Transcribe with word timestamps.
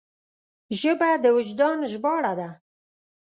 ژبه 0.79 1.09
د 1.23 1.25
وجدان 1.37 1.77
ژباړه 1.91 2.33
ده 2.39 2.49